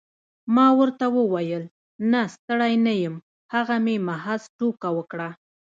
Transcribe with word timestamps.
ما 0.55 0.67
ورته 0.79 1.05
وویل 1.17 1.63
نه 2.11 2.21
ستړی 2.35 2.73
نه 2.85 2.93
یم 3.03 3.15
هغه 3.53 3.75
مې 3.85 3.95
محض 4.07 4.41
ټوکه 4.57 4.89
وکړه. 4.97 5.29